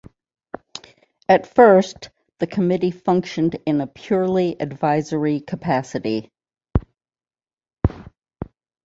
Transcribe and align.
At 1.29 1.53
first, 1.53 2.09
the 2.39 2.47
committee 2.47 2.89
functioned 2.89 3.59
in 3.67 3.81
a 3.81 3.85
purely 3.85 4.59
advisory 4.59 5.41
capacity. 5.41 6.31